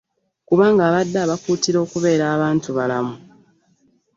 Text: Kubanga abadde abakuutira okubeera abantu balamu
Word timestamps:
Kubanga 0.47 0.81
abadde 0.89 1.17
abakuutira 1.25 1.77
okubeera 1.85 2.25
abantu 2.35 2.69
balamu 2.77 3.15